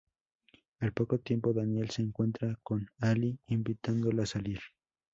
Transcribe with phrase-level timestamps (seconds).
[0.79, 4.59] Al poco tiempo Daniel se encuentra con Ali, invitándola a salir.